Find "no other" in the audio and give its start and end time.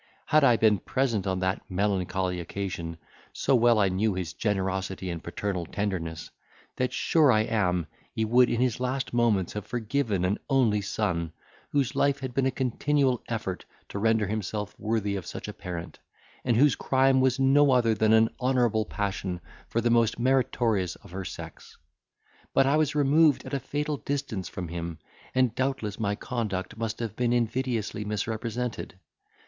17.39-17.93